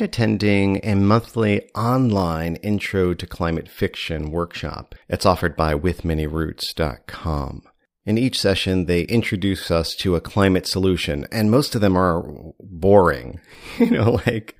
[0.00, 4.94] Been attending a monthly online intro to climate fiction workshop.
[5.08, 7.62] It's offered by withmanyroots.com.
[8.06, 12.24] In each session, they introduce us to a climate solution, and most of them are
[12.58, 13.40] boring,
[13.78, 14.56] you know, like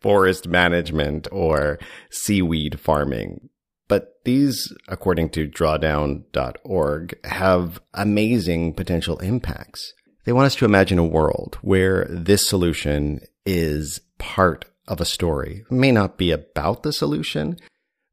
[0.00, 1.78] forest management or
[2.10, 3.48] seaweed farming.
[3.88, 9.94] But these, according to drawdown.org, have amazing potential impacts.
[10.24, 15.64] They want us to imagine a world where this solution is part of a story.
[15.70, 17.56] It may not be about the solution,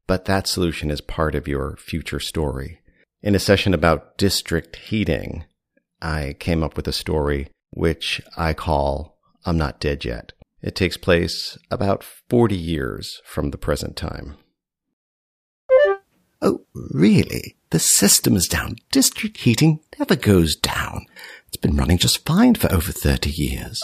[0.06, 2.80] but that solution is part of your future story.
[3.22, 5.44] In a session about district heating,
[6.00, 10.32] I came up with a story which I call I'm Not Dead Yet.
[10.62, 14.36] It takes place about 40 years from the present time.
[16.42, 16.62] Oh,
[16.92, 17.56] really?
[17.70, 18.76] The system is down.
[18.90, 21.06] District heating never goes down.
[21.48, 23.82] It's been running just fine for over 30 years.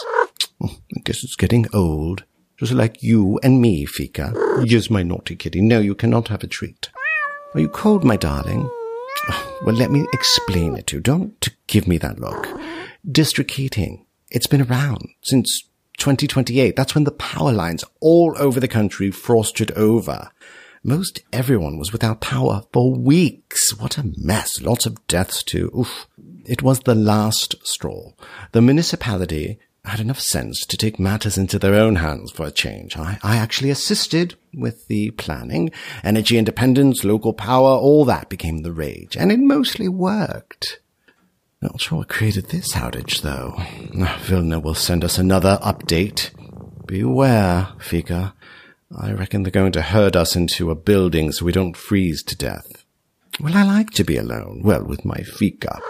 [0.59, 2.23] Hmm, I guess it's getting old.
[2.57, 4.33] Just like you and me, Fika.
[4.65, 5.61] Yes, my naughty kitty.
[5.61, 6.89] No, you cannot have a treat.
[7.53, 8.69] Are you cold, my darling?
[9.29, 11.01] Oh, well, let me explain it to you.
[11.01, 12.47] Don't give me that look.
[13.09, 14.05] District heating.
[14.29, 15.63] It's been around since
[15.99, 16.75] 2028.
[16.75, 20.31] That's when the power lines all over the country frosted over.
[20.83, 23.73] Most everyone was without power for weeks.
[23.77, 24.61] What a mess.
[24.61, 25.71] Lots of deaths too.
[25.77, 26.07] Oof.
[26.45, 28.13] It was the last straw.
[28.53, 29.59] The municipality
[29.89, 32.97] had enough sense to take matters into their own hands for a change.
[32.97, 35.71] I, I actually assisted with the planning,
[36.03, 40.79] energy independence, local power, all that became the rage, and it mostly worked.
[41.61, 43.55] Not sure what created this outage, though.
[43.57, 46.29] Ah, Vilna will send us another update.
[46.85, 48.35] Beware, Fika.
[48.95, 52.35] I reckon they're going to herd us into a building so we don't freeze to
[52.35, 52.85] death.
[53.39, 54.61] Well, I like to be alone.
[54.63, 55.81] Well, with my Fika.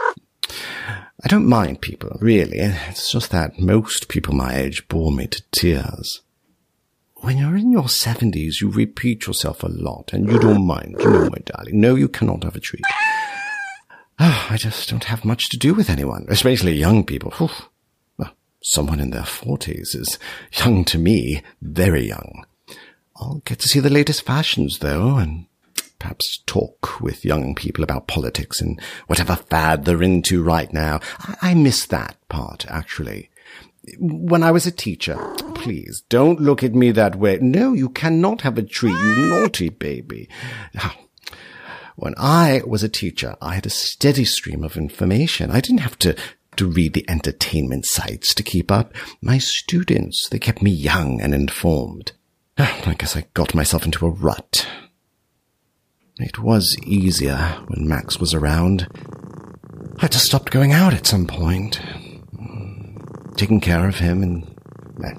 [1.23, 2.59] I don't mind people, really.
[2.59, 6.21] It's just that most people my age bore me to tears.
[7.15, 11.09] When you're in your seventies, you repeat yourself a lot, and you don't mind, you
[11.09, 11.81] know, my darling.
[11.81, 12.83] No, you cannot have a treat.
[14.19, 17.33] Oh, I just don't have much to do with anyone, especially young people.
[18.17, 20.19] Well, someone in their forties is
[20.51, 22.45] young to me, very young.
[23.15, 25.46] I'll get to see the latest fashions, though, and
[25.99, 30.99] perhaps talk with young people about politics and whatever fad they're into right now.
[31.19, 33.29] I, I miss that part, actually.
[33.99, 35.15] When I was a teacher,
[35.55, 37.37] please don't look at me that way.
[37.41, 40.29] No, you cannot have a treat, you naughty baby.
[41.95, 45.49] When I was a teacher, I had a steady stream of information.
[45.49, 46.15] I didn't have to
[46.57, 48.93] to read the entertainment sites to keep up.
[49.21, 52.11] My students, they kept me young and informed.
[52.57, 54.67] I guess I got myself into a rut.
[56.19, 57.37] It was easier
[57.67, 58.87] when Max was around.
[59.99, 61.79] I just stopped going out at some point.
[63.35, 64.59] Taking care of him and.
[65.03, 65.13] Eh,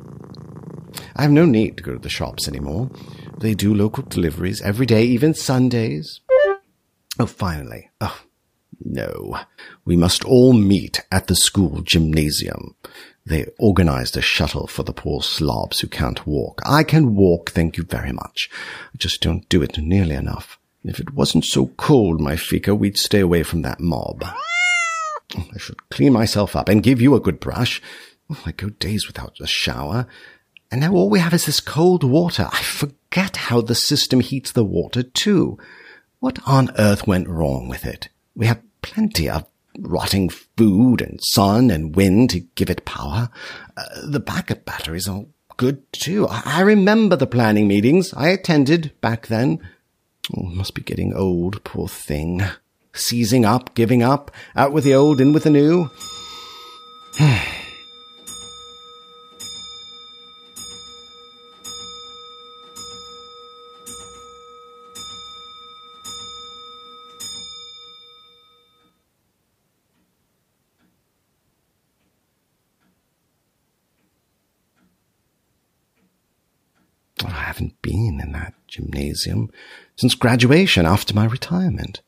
[1.15, 2.91] I have no need to go to the shops anymore.
[3.39, 6.21] They do local deliveries every day, even Sundays.
[7.21, 7.91] Oh, finally.
[8.01, 8.21] Oh,
[8.81, 9.39] no.
[9.85, 12.77] We must all meet at the school gymnasium.
[13.25, 16.61] They organized a shuttle for the poor slobs who can't walk.
[16.65, 18.49] I can walk, thank you very much.
[18.95, 20.58] I just don't do it nearly enough.
[20.89, 24.25] If it wasn't so cold, my Fika, we'd stay away from that mob.
[24.25, 27.83] I should clean myself up and give you a good brush.
[28.47, 30.07] I go days without a shower.
[30.71, 32.49] And now all we have is this cold water.
[32.51, 35.59] I forget how the system heats the water too.
[36.21, 38.09] What on earth went wrong with it?
[38.35, 39.47] We have plenty of
[39.79, 43.31] rotting food and sun and wind to give it power.
[43.77, 45.25] Uh, the backup batteries are
[45.57, 46.27] good too.
[46.29, 49.61] I, I remember the planning meetings I attended back then.
[50.37, 52.43] Oh, must be getting old, poor thing.
[52.93, 55.91] Seizing up, giving up, out with the old, in with the new.
[78.21, 79.51] in that gymnasium
[79.97, 82.01] since graduation after my retirement.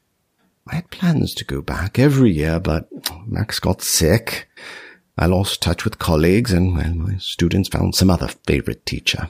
[0.67, 2.89] I had plans to go back every year, but
[3.27, 4.49] Max got sick.
[5.19, 9.29] I lost touch with colleagues, and well, my students found some other favorite teacher.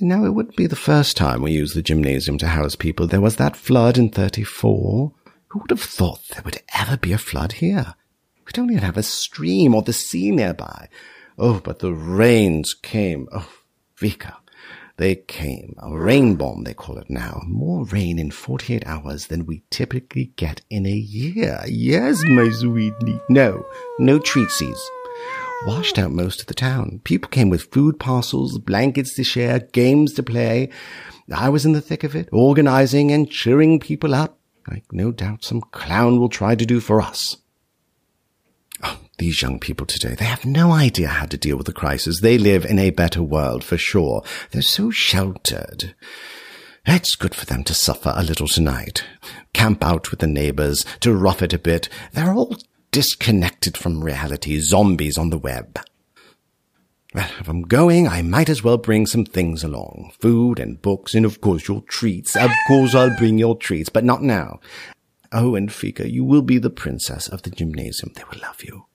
[0.00, 3.06] Now, it wouldn't be the first time we used the gymnasium to house people.
[3.06, 5.12] There was that flood in 34.
[5.48, 7.94] Who would have thought there would ever be a flood here?
[8.46, 10.88] We don't even have a stream or the sea nearby.
[11.38, 13.28] Oh, but the rains came.
[13.32, 13.48] Oh,
[13.94, 14.36] Fika.
[14.96, 15.74] They came.
[15.78, 17.42] A rain bomb, they call it now.
[17.46, 21.60] More rain in 48 hours than we typically get in a year.
[21.66, 23.20] Yes, my sweetie.
[23.28, 23.66] No,
[23.98, 24.78] no treatsies.
[25.66, 27.00] washed out most of the town.
[27.04, 30.70] People came with food parcels, blankets to share, games to play.
[31.32, 34.38] I was in the thick of it, organizing and cheering people up,
[34.70, 37.38] like no doubt some clown will try to do for us.
[39.18, 42.20] These young people today, they have no idea how to deal with the crisis.
[42.20, 44.24] They live in a better world for sure.
[44.50, 45.94] They're so sheltered.
[46.84, 49.04] It's good for them to suffer a little tonight.
[49.52, 51.88] Camp out with the neighbors, to rough it a bit.
[52.12, 52.56] They're all
[52.90, 55.80] disconnected from reality, zombies on the web.
[57.14, 60.12] Well, if I'm going, I might as well bring some things along.
[60.20, 62.34] Food and books, and of course your treats.
[62.34, 64.58] Of course I'll bring your treats, but not now.
[65.32, 68.12] Oh, and Fika, you will be the princess of the gymnasium.
[68.14, 68.86] They will love you.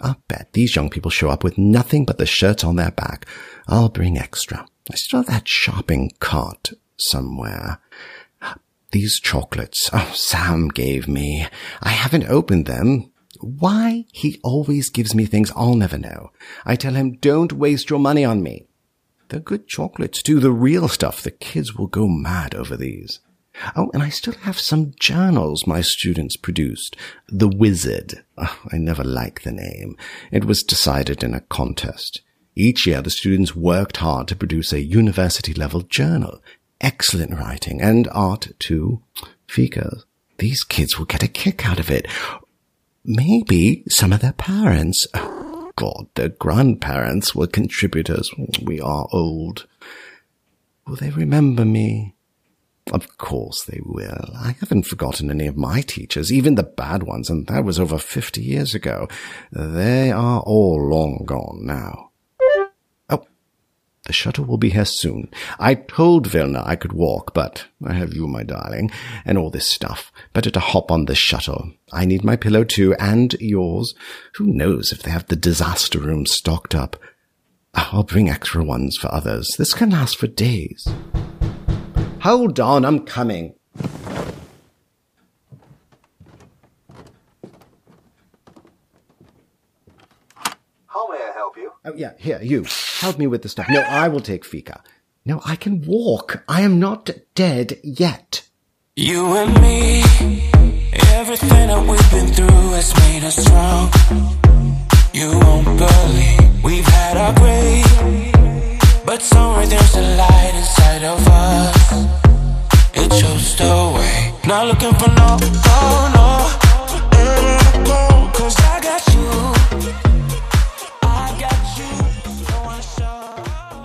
[0.00, 3.26] I'll bet these young people show up with nothing but the shirts on their back.
[3.66, 4.66] I'll bring extra.
[4.90, 7.78] I still have that shopping cart somewhere.
[8.92, 11.46] These chocolates, oh, Sam gave me.
[11.80, 13.12] I haven't opened them.
[13.40, 16.32] Why he always gives me things I'll never know.
[16.64, 18.66] I tell him, don't waste your money on me.
[19.28, 21.22] They're good chocolates too, the real stuff.
[21.22, 23.20] The kids will go mad over these.
[23.76, 26.96] Oh, and I still have some journals my students produced.
[27.28, 28.24] The Wizard.
[28.38, 29.96] Oh, I never liked the name.
[30.30, 32.22] It was decided in a contest.
[32.56, 36.42] Each year, the students worked hard to produce a university level journal.
[36.80, 39.02] Excellent writing and art too.
[39.46, 40.02] Fika,
[40.38, 42.06] these kids will get a kick out of it.
[43.04, 45.06] Maybe some of their parents.
[45.14, 48.30] Oh, God, their grandparents were contributors.
[48.62, 49.66] We are old.
[50.86, 52.14] Will they remember me?
[52.92, 54.32] Of course they will.
[54.36, 57.98] I haven't forgotten any of my teachers, even the bad ones, and that was over
[57.98, 59.06] 50 years ago.
[59.52, 62.10] They are all long gone now.
[63.08, 63.24] Oh,
[64.06, 65.30] the shuttle will be here soon.
[65.58, 68.90] I told Vilna I could walk, but I have you, my darling,
[69.24, 70.10] and all this stuff.
[70.32, 71.72] Better to hop on the shuttle.
[71.92, 73.94] I need my pillow too, and yours.
[74.34, 76.96] Who knows if they have the disaster room stocked up?
[77.72, 79.54] I'll bring extra ones for others.
[79.56, 80.88] This can last for days.
[82.22, 83.54] Hold on, I'm coming.
[90.86, 91.72] How may I help you?
[91.84, 92.66] Oh, yeah, here, you.
[93.00, 93.66] Help me with the stuff.
[93.70, 94.82] No, I will take Fika.
[95.24, 96.44] No, I can walk.
[96.46, 98.42] I am not dead yet.
[98.96, 100.02] You and me,
[101.14, 103.90] everything that we've been through has made us strong.
[105.14, 107.82] You won't believe we've had our gray,
[109.10, 111.92] but somewhere there's a light inside of us.
[112.94, 114.32] It shows the way.
[114.46, 115.36] Not looking for no,
[115.66, 116.46] oh no,
[117.18, 118.30] mm-hmm.
[119.12, 119.28] you.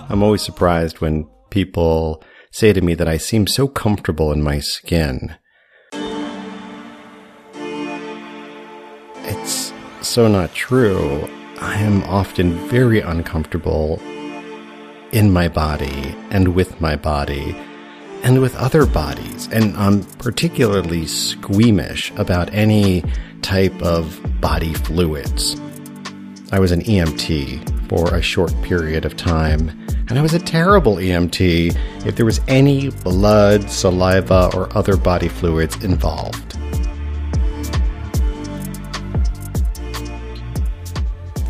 [0.08, 2.22] I'm always surprised when people
[2.52, 5.34] say to me that I seem so comfortable in my skin.
[9.24, 9.72] It's
[10.02, 11.28] so not true.
[11.60, 14.00] I am often very uncomfortable
[15.12, 17.56] in my body and with my body
[18.22, 19.48] and with other bodies.
[19.52, 23.04] And I'm particularly squeamish about any
[23.42, 25.60] type of body fluids.
[26.52, 29.70] I was an EMT for a short period of time
[30.08, 35.28] and I was a terrible EMT if there was any blood, saliva, or other body
[35.28, 36.56] fluids involved.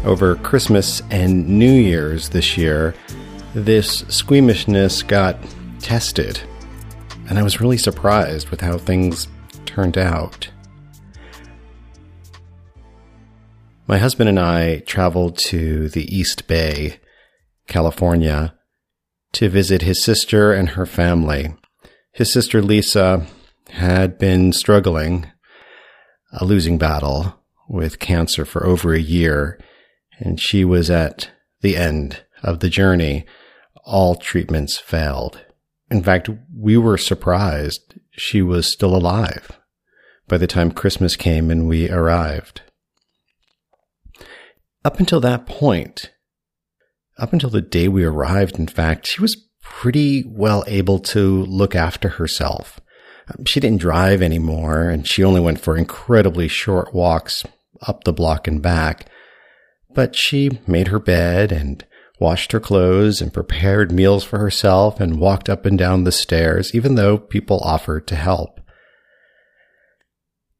[0.07, 2.95] Over Christmas and New Year's this year,
[3.65, 5.39] this squeamishness got
[5.81, 6.41] tested,
[7.29, 9.29] and I was really surprised with how things
[9.65, 10.49] turned out.
[13.87, 17.01] My husband and I traveled to the East Bay
[17.67, 18.55] California,
[19.33, 21.55] to visit his sister and her family.
[22.13, 23.27] His sister Lisa
[23.71, 25.27] had been struggling
[26.33, 29.59] a losing battle with cancer for over a year,
[30.19, 31.31] and she was at
[31.61, 33.27] the end of the journey.
[33.87, 35.41] All treatments failed.
[35.91, 39.53] In fact, we were surprised she was still alive
[40.29, 42.63] by the time Christmas came and we arrived.
[44.85, 46.11] Up until that point,
[47.19, 51.75] up until the day we arrived, in fact, she was pretty well able to look
[51.75, 52.81] after herself.
[53.29, 57.43] Um, she didn't drive anymore, and she only went for incredibly short walks
[57.83, 59.09] up the block and back.
[59.93, 61.85] But she made her bed and
[62.19, 66.75] washed her clothes and prepared meals for herself and walked up and down the stairs,
[66.75, 68.61] even though people offered to help.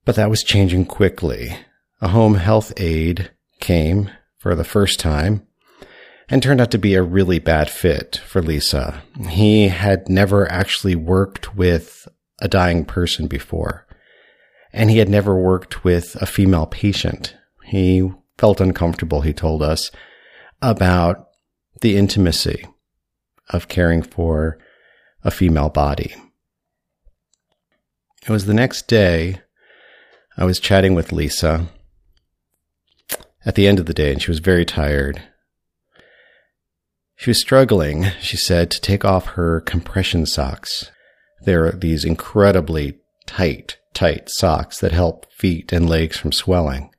[0.05, 1.57] But that was changing quickly.
[2.01, 3.31] A home health aide
[3.61, 5.47] came for the first time
[6.29, 9.03] and turned out to be a really bad fit for Lisa.
[9.29, 12.07] He had never actually worked with
[12.41, 13.87] a dying person before,
[14.73, 17.35] and he had never worked with a female patient.
[17.65, 19.91] He felt uncomfortable, he told us,
[20.61, 21.26] about
[21.81, 22.67] the intimacy
[23.51, 24.59] of caring for
[25.23, 26.15] a female body.
[28.23, 29.41] It was the next day
[30.37, 31.69] I was chatting with Lisa
[33.45, 35.23] at the end of the day, and she was very tired.
[37.15, 40.91] She was struggling, she said, to take off her compression socks.
[41.43, 46.91] They're these incredibly tight, tight socks that help feet and legs from swelling.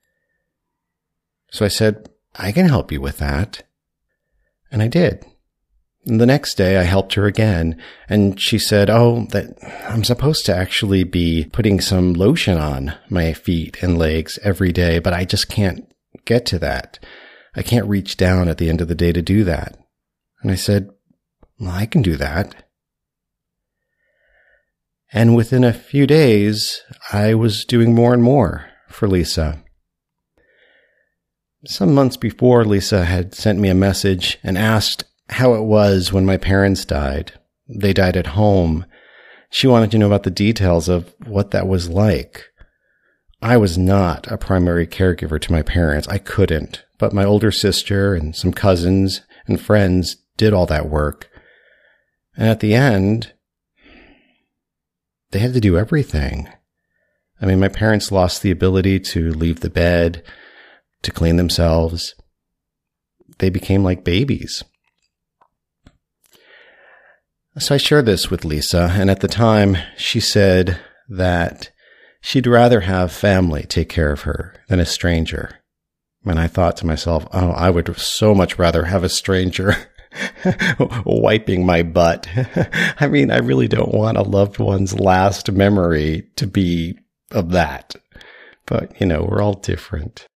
[1.51, 3.63] So I said, I can help you with that.
[4.71, 5.25] And I did.
[6.05, 9.57] The next day I helped her again and she said, Oh, that
[9.89, 14.99] I'm supposed to actually be putting some lotion on my feet and legs every day,
[14.99, 15.85] but I just can't
[16.23, 16.99] get to that.
[17.55, 19.77] I can't reach down at the end of the day to do that.
[20.41, 20.89] And I said,
[21.59, 22.67] well, I can do that.
[25.11, 29.63] And within a few days, I was doing more and more for Lisa.
[31.67, 36.25] Some months before, Lisa had sent me a message and asked how it was when
[36.25, 37.33] my parents died.
[37.67, 38.85] They died at home.
[39.49, 42.45] She wanted to know about the details of what that was like.
[43.41, 46.07] I was not a primary caregiver to my parents.
[46.07, 51.29] I couldn't, but my older sister and some cousins and friends did all that work.
[52.37, 53.33] And at the end,
[55.31, 56.47] they had to do everything.
[57.41, 60.23] I mean, my parents lost the ability to leave the bed,
[61.03, 62.15] to clean themselves.
[63.39, 64.63] They became like babies.
[67.59, 70.79] So I shared this with Lisa, and at the time she said
[71.09, 71.71] that
[72.21, 75.59] she'd rather have family take care of her than a stranger.
[76.23, 79.75] And I thought to myself, oh, I would so much rather have a stranger
[81.05, 82.27] wiping my butt.
[82.99, 86.97] I mean, I really don't want a loved one's last memory to be
[87.31, 87.95] of that.
[88.65, 90.27] But, you know, we're all different.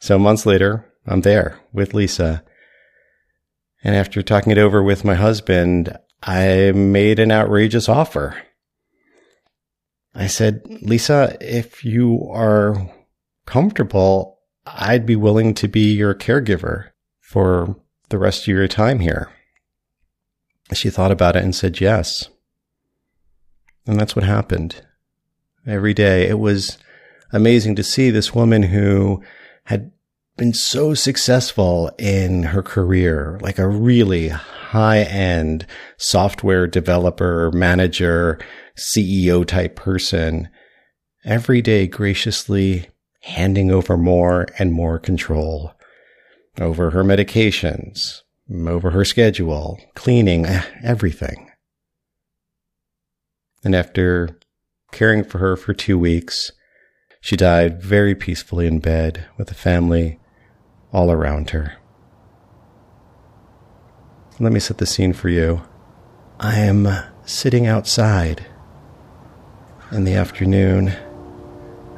[0.00, 2.44] So months later, I'm there with Lisa
[3.82, 8.42] and after talking it over with my husband, I made an outrageous offer.
[10.14, 12.90] I said, Lisa, if you are
[13.46, 16.88] comfortable, I'd be willing to be your caregiver
[17.20, 17.76] for
[18.08, 19.30] the rest of your time here.
[20.72, 22.28] She thought about it and said yes.
[23.86, 24.82] And that's what happened.
[25.66, 26.78] Every day it was
[27.32, 29.22] amazing to see this woman who
[29.68, 29.92] had
[30.38, 35.66] been so successful in her career, like a really high end
[35.98, 38.38] software developer, manager,
[38.78, 40.48] CEO type person,
[41.22, 42.88] every day graciously
[43.24, 45.74] handing over more and more control
[46.58, 48.22] over her medications,
[48.66, 51.50] over her schedule, cleaning, eh, everything.
[53.62, 54.38] And after
[54.92, 56.52] caring for her for two weeks,
[57.20, 60.18] she died very peacefully in bed with a family
[60.92, 61.76] all around her.
[64.40, 65.62] Let me set the scene for you.
[66.38, 66.88] I am
[67.24, 68.46] sitting outside
[69.90, 70.92] in the afternoon,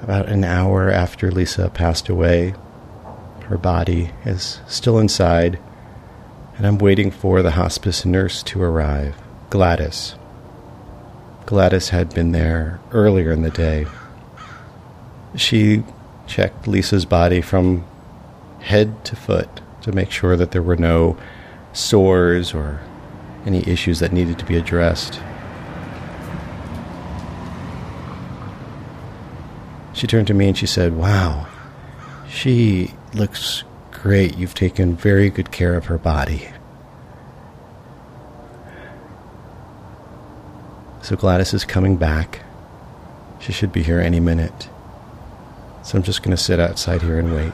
[0.00, 2.54] about an hour after Lisa passed away.
[3.44, 5.58] Her body is still inside,
[6.56, 9.16] and I'm waiting for the hospice nurse to arrive,
[9.50, 10.14] Gladys.
[11.46, 13.86] Gladys had been there earlier in the day.
[15.36, 15.84] She
[16.26, 17.84] checked Lisa's body from
[18.60, 19.48] head to foot
[19.82, 21.16] to make sure that there were no
[21.72, 22.80] sores or
[23.46, 25.20] any issues that needed to be addressed.
[29.92, 31.46] She turned to me and she said, Wow,
[32.28, 34.36] she looks great.
[34.38, 36.48] You've taken very good care of her body.
[41.02, 42.40] So Gladys is coming back.
[43.40, 44.68] She should be here any minute.
[45.90, 47.52] So I'm just going to sit outside here and wait.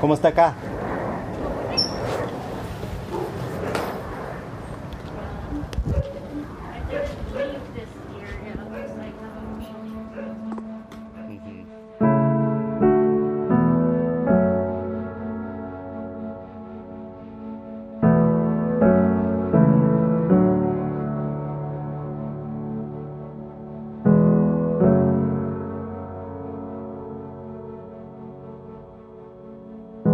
[0.00, 0.54] ¿Cómo está acá?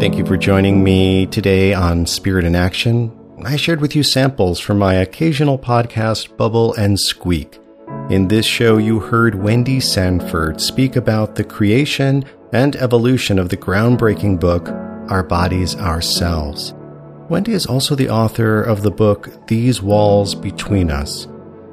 [0.04, 3.10] Thank you for joining me today on Spirit in Action.
[3.42, 7.58] I shared with you samples from my occasional podcast, Bubble and Squeak.
[8.10, 13.56] In this show, you heard Wendy Sanford speak about the creation and evolution of the
[13.56, 14.68] groundbreaking book,
[15.10, 16.74] Our Bodies, Ourselves.
[17.30, 21.26] Wendy is also the author of the book, These Walls Between Us.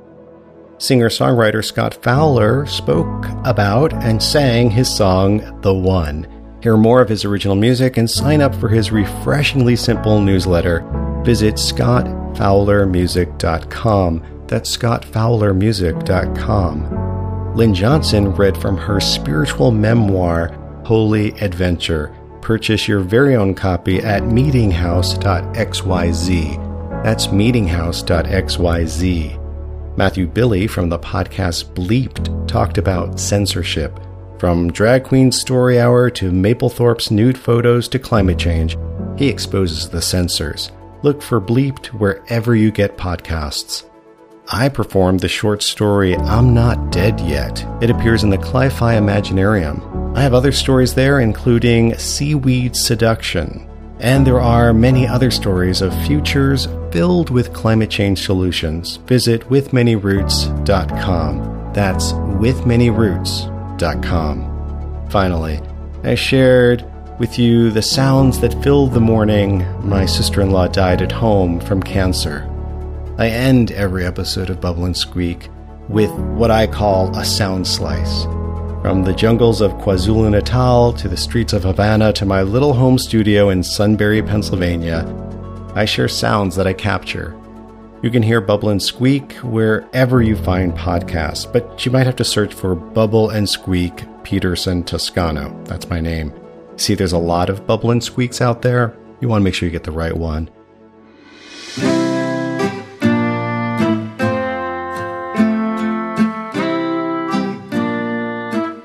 [0.78, 6.28] Singer songwriter Scott Fowler spoke about and sang his song The One.
[6.64, 10.84] Hear more of his original music and sign up for his refreshingly simple newsletter.
[11.24, 14.46] Visit scottfowlermusic.com.
[14.48, 17.56] That's scottfowlermusic.com.
[17.56, 22.16] Lynn Johnson read from her spiritual memoir, Holy Adventure.
[22.42, 27.04] Purchase your very own copy at meetinghouse.xyz.
[27.04, 29.38] That's meetinghouse.xyz.
[29.98, 34.00] Matthew Billy from the podcast Bleeped talked about censorship.
[34.40, 38.78] From Drag Queen Story Hour to Mapplethorpe's nude photos to climate change,
[39.18, 40.72] he exposes the censors.
[41.04, 43.84] Look for Bleeped wherever you get podcasts.
[44.54, 47.66] I performed the short story I'm Not Dead Yet.
[47.82, 50.18] It appears in the Cli-Fi Imaginarium.
[50.18, 53.66] I have other stories there, including Seaweed Seduction.
[54.02, 58.98] And there are many other stories of futures filled with climate change solutions.
[58.98, 61.72] Visit withmanyroots.com.
[61.74, 65.10] That's withmanyroots.com.
[65.10, 65.62] Finally,
[66.04, 66.84] I shared
[67.20, 71.62] with you the sounds that filled the morning my sister in law died at home
[71.62, 72.51] from cancer.
[73.22, 75.48] I end every episode of Bubble and Squeak
[75.90, 78.24] with what I call a sound slice.
[78.82, 82.98] From the jungles of KwaZulu Natal to the streets of Havana to my little home
[82.98, 85.06] studio in Sunbury, Pennsylvania,
[85.76, 87.40] I share sounds that I capture.
[88.02, 92.26] You can hear Bubble and Squeak wherever you find podcasts, but you might have to
[92.26, 95.56] search for Bubble and Squeak Peterson Toscano.
[95.66, 96.34] That's my name.
[96.76, 98.98] See, there's a lot of Bubble and Squeaks out there.
[99.20, 100.50] You want to make sure you get the right one.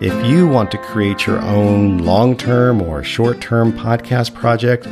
[0.07, 4.87] If you want to create your own long term or short term podcast project,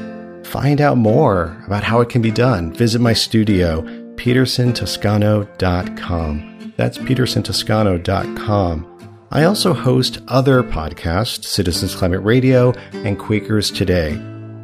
[0.45, 2.73] find out more about how it can be done.
[2.73, 3.83] Visit my studio,
[4.17, 6.73] petersontoscano.com.
[6.77, 9.19] That's petersontoscano.com.
[9.31, 14.17] I also host other podcasts, Citizens Climate Radio and Quakers Today.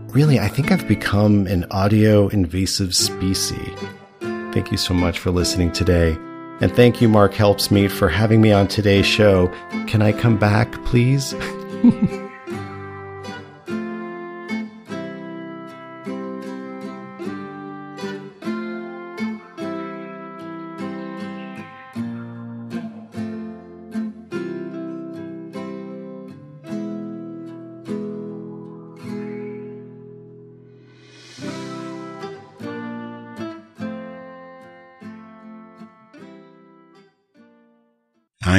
[0.09, 3.79] Really, I think I've become an audio invasive species.
[4.19, 6.17] Thank you so much for listening today.
[6.61, 9.49] And thank you, Mark Helpsmeet, for having me on today's show.
[9.87, 11.35] Can I come back, please?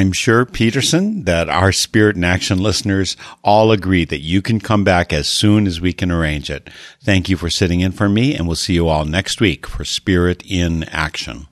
[0.02, 4.82] I'm sure, Peterson, that our Spirit in Action listeners all agree that you can come
[4.82, 6.68] back as soon as we can arrange it.
[7.04, 9.84] Thank you for sitting in for me, and we'll see you all next week for
[9.84, 11.46] Spirit in Action.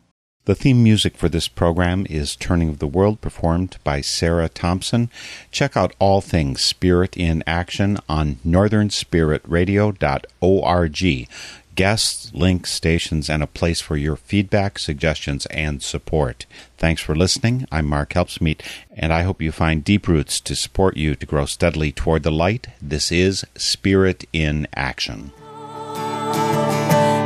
[0.47, 5.11] The theme music for this program is Turning of the World, performed by Sarah Thompson.
[5.53, 11.29] Check out all things Spirit in Action on northernspiritradio.org
[11.75, 16.47] guests, links, stations, and a place for your feedback, suggestions, and support.
[16.77, 17.67] Thanks for listening.
[17.71, 18.61] I'm Mark Helpsmeet,
[18.97, 22.31] and I hope you find deep roots to support you to grow steadily toward the
[22.31, 22.69] light.
[22.81, 25.33] This is Spirit in Action.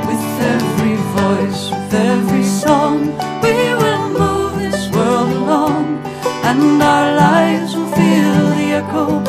[0.06, 3.06] With every voice, with every song,
[3.42, 6.04] we will move this world along,
[6.44, 9.24] and our lives will feel the echo